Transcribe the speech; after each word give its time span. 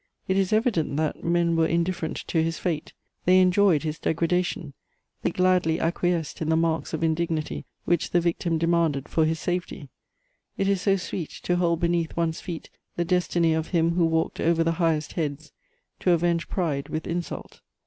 It 0.27 0.35
is 0.35 0.51
evident 0.51 0.97
that 0.97 1.23
men 1.23 1.55
were 1.55 1.67
indifferent 1.67 2.17
to 2.25 2.41
his 2.41 2.57
fate; 2.57 2.93
they 3.25 3.37
enjoyed 3.39 3.83
his 3.83 3.99
degradation; 3.99 4.73
they 5.21 5.29
gladly 5.29 5.79
acquiesced 5.79 6.41
in 6.41 6.49
the 6.49 6.55
marks 6.55 6.91
of 6.91 7.03
indignity 7.03 7.65
which 7.85 8.09
the 8.09 8.19
victim 8.19 8.57
demanded 8.57 9.07
for 9.07 9.25
his 9.25 9.39
safety: 9.39 9.89
it 10.57 10.67
is 10.67 10.81
so 10.81 10.95
sweet 10.95 11.29
to 11.43 11.57
hold 11.57 11.81
beneath 11.81 12.17
one's 12.17 12.41
feet 12.41 12.71
the 12.95 13.05
destiny 13.05 13.53
of 13.53 13.67
him 13.67 13.91
who 13.91 14.07
walked 14.07 14.39
over 14.39 14.63
the 14.63 14.71
highest 14.81 15.13
heads, 15.13 15.51
to 15.99 16.09
avenge 16.13 16.47
pride 16.49 16.89
with 16.89 17.05
insult! 17.05 17.61